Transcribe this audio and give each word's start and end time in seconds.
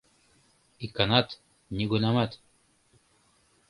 Иканат, 0.85 1.27
нигунамат 1.75 2.31